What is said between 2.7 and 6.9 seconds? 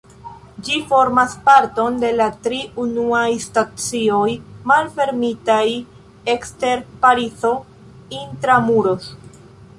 unuaj stacioj malfermitaj ekster